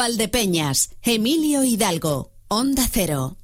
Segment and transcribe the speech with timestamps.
[0.00, 3.36] Valdepeñas, Emilio Hidalgo, Onda Cero.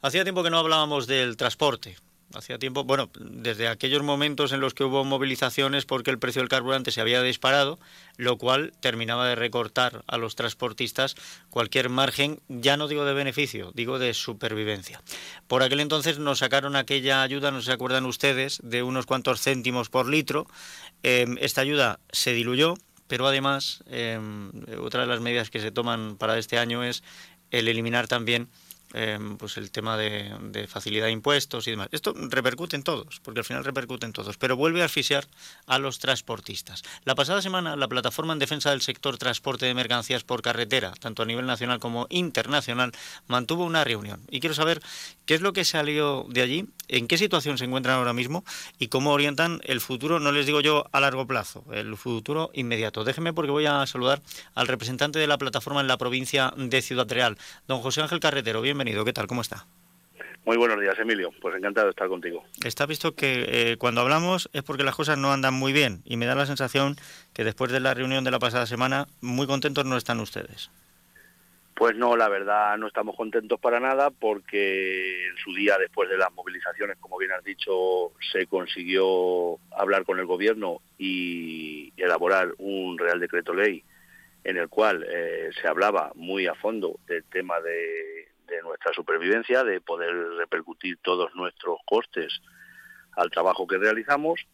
[0.00, 1.98] Hacía tiempo que no hablábamos del transporte.
[2.32, 6.48] Hacía tiempo, bueno, desde aquellos momentos en los que hubo movilizaciones porque el precio del
[6.48, 7.78] carburante se había disparado,
[8.16, 11.16] lo cual terminaba de recortar a los transportistas
[11.50, 15.02] cualquier margen, ya no digo de beneficio, digo de supervivencia.
[15.48, 19.90] Por aquel entonces nos sacaron aquella ayuda, no se acuerdan ustedes, de unos cuantos céntimos
[19.90, 20.46] por litro.
[21.02, 22.76] Em, esta ayuda se diluyó,
[23.06, 24.50] pero además em,
[24.80, 27.02] otra de las medidas que se toman para este año es
[27.50, 28.48] el eliminar también
[28.94, 31.88] Em, pues el tema de, facilidad de impuestos y demás.
[31.92, 35.26] Esto repercute en todos, porque al final repercute en todos, pero vuelve a asfixiar
[35.66, 36.82] a los transportistas.
[37.04, 41.22] La pasada semana, la plataforma en defensa del sector transporte de mercancías por carretera, tanto
[41.22, 42.92] a nivel nacional como internacional,
[43.28, 44.20] mantuvo una reunión.
[44.30, 44.82] Y quiero saber
[45.24, 48.44] qué es lo que salió de allí, en qué situación se encuentran ahora mismo
[48.78, 53.04] y cómo orientan el futuro, no les digo yo a largo plazo, el futuro inmediato.
[53.04, 54.20] Déjeme porque voy a saludar
[54.54, 58.60] al representante de la plataforma en la provincia de Ciudad Real, don José Ángel Carretero.
[58.60, 58.81] Bienvenido.
[58.84, 59.28] ¿Qué tal?
[59.28, 59.64] ¿Cómo está?
[60.44, 61.30] Muy buenos días, Emilio.
[61.40, 62.42] Pues encantado de estar contigo.
[62.64, 66.16] Está visto que eh, cuando hablamos es porque las cosas no andan muy bien y
[66.16, 66.96] me da la sensación
[67.32, 70.72] que después de la reunión de la pasada semana, muy contentos no están ustedes.
[71.76, 76.18] Pues no, la verdad no estamos contentos para nada porque en su día, después de
[76.18, 82.98] las movilizaciones, como bien has dicho, se consiguió hablar con el gobierno y elaborar un
[82.98, 83.84] Real Decreto Ley
[84.42, 89.64] en el cual eh, se hablaba muy a fondo del tema de de nuestra supervivencia,
[89.64, 92.40] de poder repercutir todos nuestros costes
[93.16, 94.46] al trabajo que realizamos,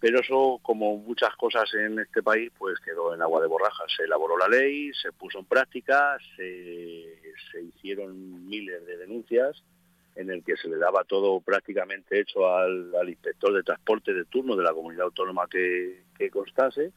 [0.00, 3.90] pero eso, como muchas cosas en este país, pues quedó en agua de borrajas.
[3.96, 9.62] Se elaboró la ley, se puso en práctica, se, hicieron miles de denuncias
[10.16, 14.54] en el que se le daba todo prácticamente hecho al, inspector de transporte de turno
[14.56, 16.92] de la comunidad autónoma que constase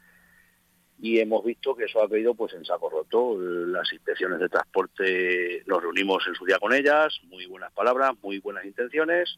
[1.00, 3.38] y hemos visto que eso ha caído pues en saco roto.
[3.40, 8.39] Las inspecciones de transporte nos reunimos en su día con ellas, muy buenas palabras, muy
[8.39, 9.38] buenas intenciones,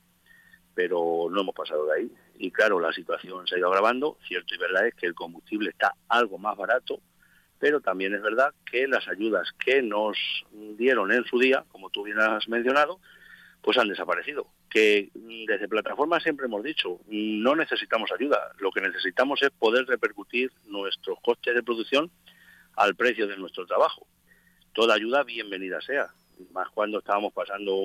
[0.73, 2.11] pero no hemos pasado de ahí.
[2.37, 4.17] Y claro, la situación se ha ido agravando.
[4.25, 7.01] Cierto y verdad es que el combustible está algo más barato,
[7.59, 10.17] pero también es verdad que las ayudas que nos
[10.77, 13.01] dieron en su día, como tú bien has mencionado,
[13.61, 14.47] pues han desaparecido.
[14.69, 20.51] Que desde plataforma siempre hemos dicho, no necesitamos ayuda, lo que necesitamos es poder repercutir
[20.67, 22.11] nuestros costes de producción
[22.75, 24.05] al precio de nuestro trabajo.
[24.73, 26.09] Toda ayuda bienvenida sea,
[26.51, 27.75] más cuando estábamos pasando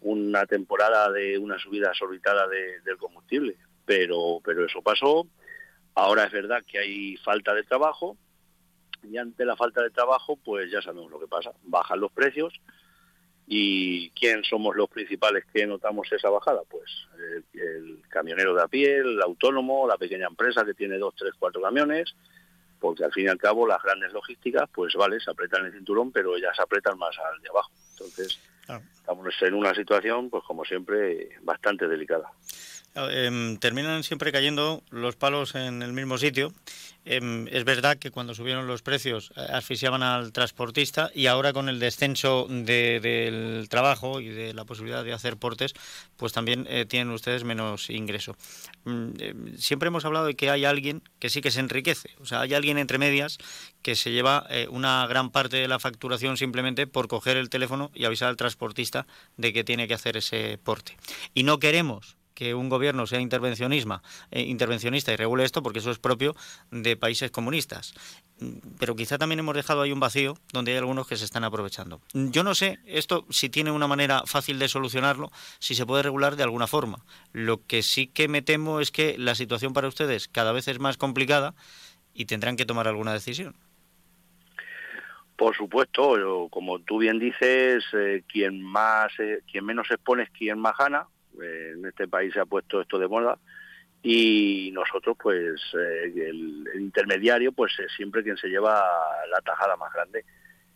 [0.00, 3.56] una temporada de una subida sorbitada del combustible.
[3.84, 5.26] Pero, pero eso pasó,
[5.94, 8.16] ahora es verdad que hay falta de trabajo.
[9.02, 12.52] Y ante la falta de trabajo pues ya sabemos lo que pasa, bajan los precios,
[13.46, 16.62] ¿Y quién somos los principales que notamos esa bajada?
[16.68, 16.90] Pues
[17.54, 21.60] el, camionero de a pie, el autónomo, la pequeña empresa que tiene dos, tres, cuatro
[21.60, 22.14] camiones,
[22.80, 26.12] porque al fin y al cabo las grandes logísticas, pues vale, se apretan el cinturón,
[26.12, 27.70] pero ellas apretan más al de abajo.
[27.92, 28.40] Entonces,
[28.94, 32.32] estamos en una situación, pues como siempre, bastante delicada.
[32.96, 36.52] Em, terminan siempre cayendo los palos en el mismo sitio.
[37.08, 41.68] Em, es verdad que cuando subieron los precios eh, asfixiaban al transportista y ahora con
[41.68, 45.72] el descenso del trabajo y de la posibilidad de hacer portes,
[46.16, 48.36] pues también eh, tienen ustedes menos ingreso.
[48.84, 52.26] Mm, em, siempre hemos hablado de que hay alguien que sí que se enriquece, o
[52.26, 53.38] sea, hay alguien entre medias
[53.82, 57.92] que se lleva eh, una gran parte de la facturación simplemente por coger el teléfono
[57.94, 59.06] y avisar al transportista
[59.36, 60.96] de que tiene que hacer ese porte.
[61.34, 63.22] Y no queremos que un gobierno sea eh,
[64.42, 66.36] intervencionista y regule esto porque eso es propio
[66.70, 67.94] de países comunistas.
[68.78, 72.02] Pero quizá también hemos dejado ahí un vacío donde hay algunos que se están aprovechando.
[72.12, 76.36] Yo no sé esto si tiene una manera fácil de solucionarlo, si se puede regular
[76.36, 76.98] de alguna forma.
[77.32, 80.78] Lo que sí que me temo es que la situación para ustedes cada vez es
[80.78, 81.54] más complicada
[82.12, 83.56] y tendrán que tomar alguna decisión.
[85.36, 90.58] Por supuesto, como tú bien dices, eh, quien más, eh, quien menos expone es quien
[90.58, 91.06] más gana
[91.42, 93.38] en este país se ha puesto esto de moda
[94.08, 98.84] y nosotros pues eh, el, intermediario pues es siempre quien se lleva
[99.30, 100.24] la tajada más grande.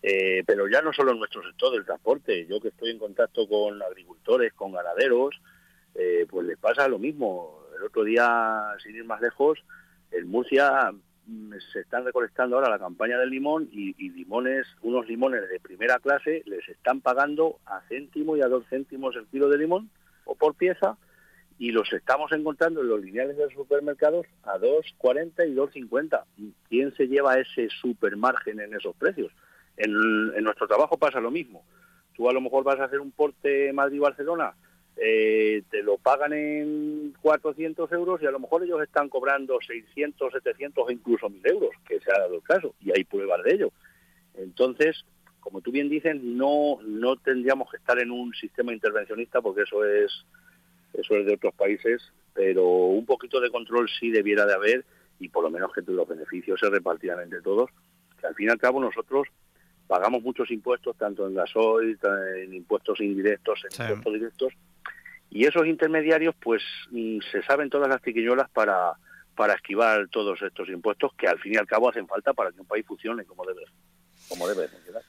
[0.03, 2.47] Eh, pero ya no solo en nuestro sector del transporte.
[2.47, 5.41] Yo que estoy en contacto con agricultores con ganaderos
[5.95, 7.67] eh, pues les pasa lo mismo.
[7.77, 9.61] El otro día sin ir más lejos
[10.11, 10.91] en Murcia
[11.27, 15.61] mm, se están recolectando ahora la campaña del limón y, y, limones, unos limones de
[15.61, 19.89] primera clase les están pagando a céntimo y a dos céntimos el kilo de limón
[20.35, 20.97] por pieza
[21.59, 26.25] y los estamos encontrando en los lineales de los supermercados a 2,40 y 2,50.
[26.69, 29.31] ¿Quién se lleva ese supermargen en esos precios?
[29.77, 29.93] En,
[30.43, 31.63] nuestro trabajo pasa lo mismo.
[32.17, 34.55] Tú a lo mejor vas a hacer un porte Madrid-Barcelona,
[34.97, 40.33] eh, te lo pagan en 400 euros y a lo mejor ellos están cobrando 600,
[40.33, 43.55] 700 o incluso 1000 euros, que se ha dado el caso, y hay pruebas de
[43.55, 43.73] ello.
[44.35, 45.05] Entonces,
[45.41, 49.85] como tú bien dices, no, no tendríamos que estar en un sistema intervencionista porque eso
[49.85, 50.25] es,
[50.95, 54.85] eso es de otros países, pero un poquito de control sí debiera de haber
[55.19, 57.71] y por lo menos que los beneficios se repartieran entre todos,
[58.19, 59.29] que al fin y al cabo nosotros
[59.87, 61.99] pagamos muchos impuestos, tanto en gasoil,
[62.37, 64.53] en impuestos indirectos, en impuestos directos,
[65.31, 68.93] y esos intermediarios pues mm, se saben todas las tiquiñolas para,
[69.37, 72.61] para esquivar todos estos impuestos que al fin y al cabo hacen falta para que
[72.61, 73.65] un país funcione como debe,
[74.29, 75.03] como debe funcionar.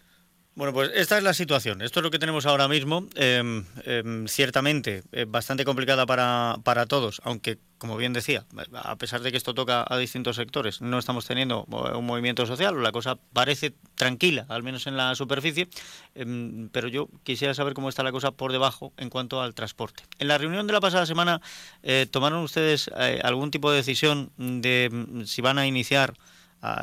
[0.53, 1.81] Bueno, pues esta es la situación.
[1.81, 3.07] Esto es lo que tenemos ahora mismo.
[3.15, 9.21] Em, em, ciertamente, eh, bastante complicada para, para todos, aunque, como bien decía, a pesar
[9.21, 13.17] de que esto toca a distintos sectores, no estamos teniendo un movimiento social, la cosa
[13.31, 15.69] parece tranquila, al menos en la superficie,
[16.15, 20.03] em, pero yo quisiera saber cómo está la cosa por debajo en cuanto al transporte.
[20.19, 21.41] En la reunión de la pasada semana,
[21.81, 26.13] eh, ¿tomaron ustedes eh, algún tipo de decisión de mm, si van a iniciar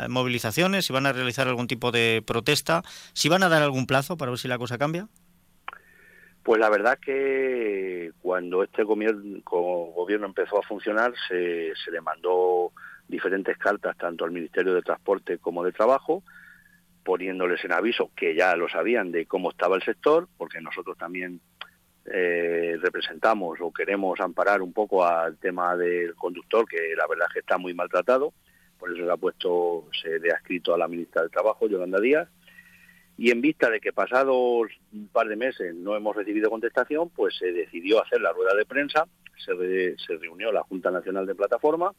[0.08, 2.82] movilizaciones, si van a realizar algún tipo de protesta,
[3.12, 5.08] si van a dar algún plazo para ver si la cosa cambia.
[6.42, 12.72] Pues la verdad que cuando este gobierno, empezó a funcionar se, se le mandó
[13.06, 16.22] diferentes cartas tanto al Ministerio de Transporte como de Trabajo,
[17.04, 21.40] poniéndoles en aviso que ya lo sabían de cómo estaba el sector, porque nosotros también
[22.06, 27.34] eh, representamos o queremos amparar un poco al tema del conductor, que la verdad es
[27.34, 28.32] que está muy maltratado
[28.96, 32.28] se ha puesto, se le ha escrito a la ministra del Trabajo, Yolanda Díaz,
[33.16, 37.36] y en vista de que pasados un par de meses no hemos recibido contestación, pues
[37.36, 39.06] se decidió hacer la rueda de prensa,
[39.36, 41.92] se, se reunió la Junta Nacional de Plataforma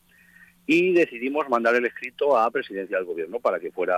[0.65, 3.97] y decidimos mandar el escrito a Presidencia del Gobierno para que fuera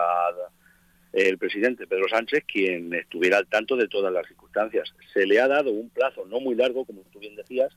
[1.14, 4.94] el presidente Pedro Sánchez quien estuviera al tanto de todas las circunstancias.
[5.14, 7.76] Se le ha dado un plazo no muy largo, como tú bien decías,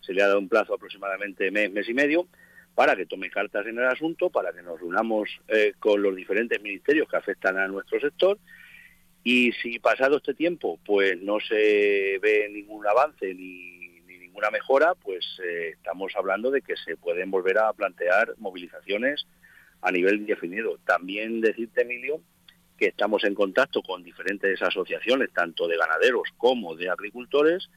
[0.00, 2.28] se le ha dado un plazo aproximadamente mes, mes y medio,
[2.74, 6.60] para que tome cartas en el asunto, para que nos reunamos eh, con los diferentes
[6.60, 8.38] ministerios que afectan a nuestro sector
[9.24, 14.00] y si pasado este tiempo pues no se ve ningún avance ni,
[14.34, 19.26] ninguna mejora, pues eh, estamos hablando de que se pueden volver a plantear movilizaciones
[19.80, 20.78] a nivel definido.
[20.84, 22.20] También decirte, Emilio,
[22.76, 27.70] que estamos en contacto con diferentes asociaciones, tanto de ganaderos como de agricultores,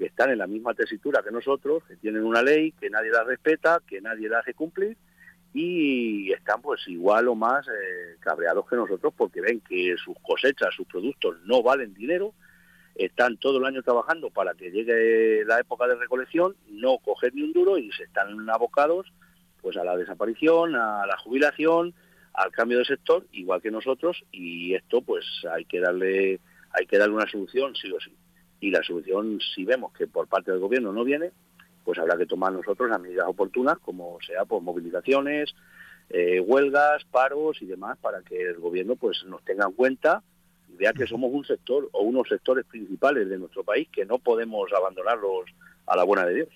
[0.00, 3.22] que están en la misma tesitura que nosotros, que tienen una ley que nadie la
[3.22, 4.96] respeta, que nadie la hace cumplir
[5.52, 10.74] y están pues igual o más eh, cabreados que nosotros porque ven que sus cosechas,
[10.74, 12.32] sus productos no valen dinero,
[12.94, 17.42] están todo el año trabajando para que llegue la época de recolección, no coger ni
[17.42, 19.12] un duro y se están abocados
[19.60, 21.92] pues a la desaparición, a la jubilación,
[22.32, 26.96] al cambio de sector, igual que nosotros, y esto pues hay que darle hay que
[26.96, 28.16] darle una solución sí o sí
[28.60, 31.30] y la solución, si vemos que por parte del gobierno no viene,
[31.84, 35.54] pues habrá que tomar nosotros las medidas oportunas, como sea por movilizaciones,
[36.10, 40.22] eh, huelgas, paros y demás, para que el gobierno pues nos tenga en cuenta
[40.68, 44.18] y vea que somos un sector o unos sectores principales de nuestro país que no
[44.18, 45.46] podemos abandonarlos
[45.86, 46.48] a la buena de Dios.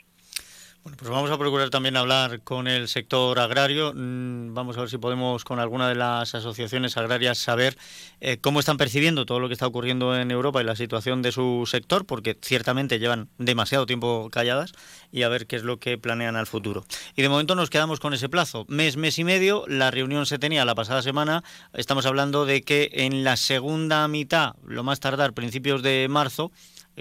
[0.85, 3.95] Bueno, pues vamos a procurar también hablar con el sector agrario.
[3.95, 7.79] Mm, vamos a ver si podemos con alguna de las asociaciones agrarias saber
[8.21, 11.33] eh, cómo están percibiendo todo lo que está ocurriendo en Europa y la situación de
[11.33, 14.73] su sector, porque ciertamente llevan demasiado tiempo calladas
[15.11, 16.85] y a ver qué es lo que planean al futuro.
[17.17, 18.67] Y de momento nos quedamos con ese plazo.
[18.69, 19.65] Mes, mes y medio.
[19.67, 21.45] La reunión se tenía la pasada semana.
[21.73, 26.53] Estamos hablando de que en la segunda mitad, lo más tardar, principios de marzo,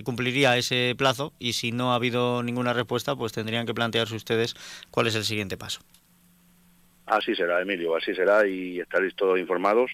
[0.01, 4.55] cumpliría ese plazo y si no ha habido ninguna respuesta, pues tendrían que plantearse ustedes
[4.89, 5.81] cuál es el siguiente paso.
[7.05, 9.91] Así será, Emilio, así será y estaréis todos informados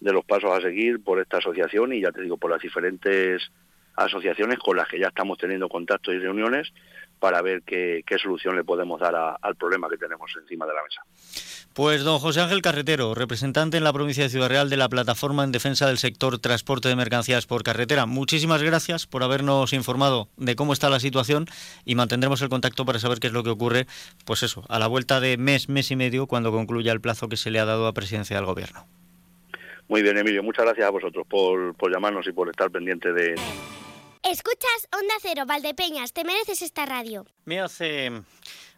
[0.00, 3.50] de los pasos a seguir por esta asociación y ya te digo, por las diferentes
[3.94, 6.72] asociaciones con las que ya estamos teniendo contactos y reuniones
[7.18, 11.02] para ver qué, solución le podemos dar al problema que tenemos encima de la mesa.
[11.74, 15.44] Pues don José Ángel Carretero, representante en la provincia de Ciudad Real de la Plataforma
[15.44, 18.06] en Defensa del Sector Transporte de Mercancías por Carretera.
[18.06, 21.46] Muchísimas gracias por habernos informado de cómo está la situación
[21.84, 23.86] y mantendremos el contacto para saber qué es lo que ocurre,
[24.24, 27.36] pues eso, a la vuelta de mes, mes y medio, cuando concluya el plazo que
[27.36, 28.86] se le ha dado a presidencia del Gobierno.
[29.88, 33.34] Muy bien, Emilio, muchas gracias a vosotros por, por llamarnos y por estar pendiente de...
[34.30, 37.24] Escuchas Onda Cero, Valdepeñas, te mereces esta radio.
[37.44, 38.10] Me hace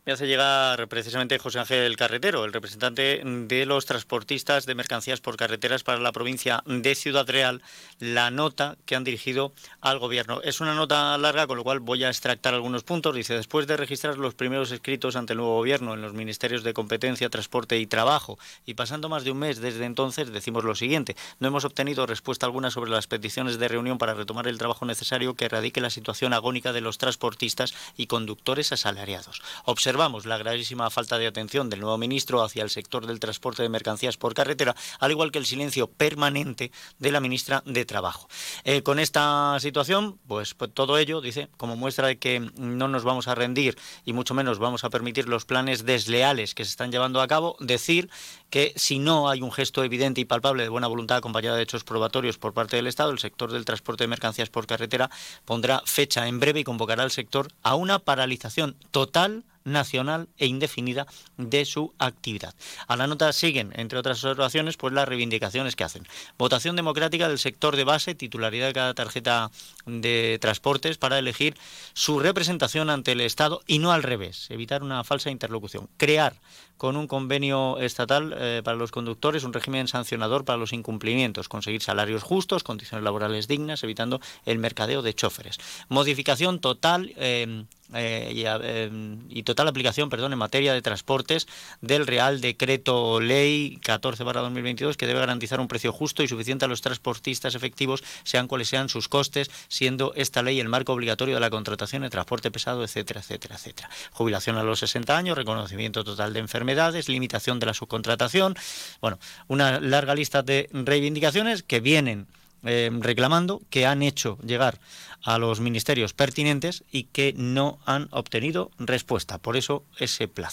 [0.09, 5.37] me hace llegar precisamente José Ángel Carretero, el representante de los transportistas de mercancías por
[5.37, 7.61] carreteras para la provincia de Ciudad Real,
[7.99, 10.41] la nota que han dirigido al gobierno.
[10.41, 13.15] Es una nota larga, con lo cual voy a extractar algunos puntos.
[13.15, 16.73] Dice, después de registrar los primeros escritos ante el nuevo gobierno en los ministerios de
[16.73, 21.17] competencia, transporte y trabajo, y pasando más de un mes desde entonces, decimos lo siguiente,
[21.39, 25.35] no hemos obtenido respuesta alguna sobre las peticiones de reunión para retomar el trabajo necesario
[25.35, 29.43] que erradique la situación agónica de los transportistas y conductores asalariados.
[29.67, 33.65] Observamos observamos la gravísima falta de atención del nuevo ministro hacia el sector del transporte
[33.65, 38.29] de mercancías por carretera, al igual que el silencio permanente de la ministra de Trabajo.
[38.63, 43.03] Eh, con esta situación, pues, pues, todo ello, dice, como muestra de que no nos
[43.03, 46.93] vamos a rendir y mucho menos vamos a permitir los planes desleales que se están
[46.93, 48.09] llevando a cabo, decir
[48.51, 51.83] que si no hay un gesto evidente y palpable de buena voluntad acompañado de hechos
[51.83, 55.11] probatorios por parte del Estado, el sector del transporte de mercancías por carretera
[55.45, 61.07] pondrá fecha en breve y convocará al sector a una paralización total nacional e indefinida
[61.37, 62.55] de su actividad.
[62.87, 66.07] A la nota siguen, entre otras observaciones, pues las reivindicaciones que hacen.
[66.39, 69.51] Votación democrática del sector de base, titularidad de cada tarjeta
[69.87, 71.57] de transportes para elegir
[71.93, 75.89] su representación ante el Estado y no al revés, evitar una falsa interlocución.
[75.97, 76.35] Crear
[76.79, 81.83] con un convenio estatal eh, para los conductores un régimen sancionador para los incumplimientos, conseguir
[81.83, 85.59] salarios justos, condiciones laborales dignas, evitando el mercadeo de choferes.
[85.89, 91.47] Modificación total eh, eh, em, y, total aplicación perdón, en materia de transportes
[91.81, 96.83] del Real Decreto Ley 14-2022 que debe garantizar un precio justo y suficiente a los
[96.83, 101.49] transportistas efectivos, sean cuales sean sus costes, siendo esta ley el marco obligatorio de la
[101.49, 103.89] contratación de transporte pesado, etcétera, etcétera, etcétera.
[104.13, 108.55] Jubilación a los 60 años, reconocimiento total de enfermedades, limitación de la subcontratación,
[109.01, 112.27] bueno, una larga lista de reivindicaciones que vienen
[112.65, 114.79] eh, reclamando, que han hecho llegar
[115.25, 119.39] a los ministerios pertinentes y que no han obtenido respuesta.
[119.39, 120.47] Por eso ese plazo.